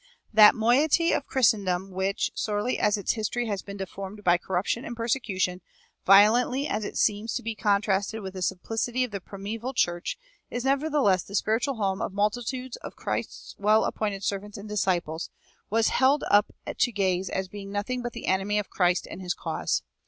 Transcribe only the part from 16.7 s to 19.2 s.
to gaze as being nothing but the enemy of Christ